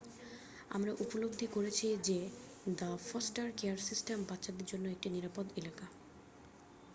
আমরা 0.69 0.91
উপলব্ধি 0.99 1.47
করেছি 1.47 1.87
যে 2.07 2.19
দ্য 2.75 2.89
ফস্টার 3.07 3.47
কেয়ার 3.57 3.79
সিস্টেম 3.87 4.17
বাচ্চাদের 4.29 4.65
জন্য 4.65 4.85
একটি 4.89 5.07
নিরাপদ 5.09 5.45
এলাকা 5.55 5.85